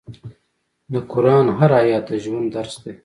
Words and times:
د 0.91 0.93
قرآن 1.11 1.45
هر 1.59 1.71
آیت 1.81 2.05
د 2.09 2.11
ژوند 2.23 2.47
درس 2.55 2.75
دی. 2.83 2.93